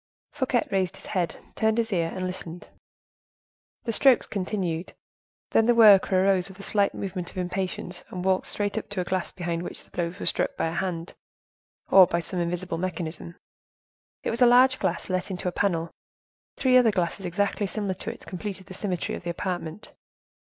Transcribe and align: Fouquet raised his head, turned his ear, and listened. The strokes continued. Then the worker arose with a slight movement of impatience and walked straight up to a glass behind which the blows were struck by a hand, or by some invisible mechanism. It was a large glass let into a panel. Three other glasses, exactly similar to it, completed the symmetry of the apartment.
Fouquet 0.31 0.65
raised 0.71 0.95
his 0.95 1.05
head, 1.05 1.35
turned 1.53 1.77
his 1.77 1.93
ear, 1.93 2.11
and 2.15 2.25
listened. 2.25 2.69
The 3.83 3.91
strokes 3.91 4.25
continued. 4.25 4.93
Then 5.51 5.67
the 5.67 5.75
worker 5.75 6.23
arose 6.25 6.49
with 6.49 6.57
a 6.59 6.63
slight 6.63 6.95
movement 6.95 7.29
of 7.29 7.37
impatience 7.37 8.03
and 8.09 8.25
walked 8.25 8.47
straight 8.47 8.79
up 8.79 8.89
to 8.89 9.01
a 9.01 9.03
glass 9.03 9.31
behind 9.31 9.61
which 9.61 9.83
the 9.83 9.91
blows 9.91 10.19
were 10.19 10.25
struck 10.25 10.57
by 10.57 10.69
a 10.69 10.73
hand, 10.73 11.13
or 11.91 12.07
by 12.07 12.19
some 12.19 12.39
invisible 12.39 12.79
mechanism. 12.79 13.35
It 14.23 14.31
was 14.31 14.41
a 14.41 14.47
large 14.47 14.79
glass 14.79 15.07
let 15.07 15.29
into 15.29 15.47
a 15.47 15.51
panel. 15.51 15.91
Three 16.57 16.77
other 16.77 16.89
glasses, 16.89 17.27
exactly 17.27 17.67
similar 17.67 17.93
to 17.93 18.11
it, 18.11 18.25
completed 18.25 18.65
the 18.65 18.73
symmetry 18.73 19.13
of 19.13 19.21
the 19.21 19.29
apartment. 19.29 19.91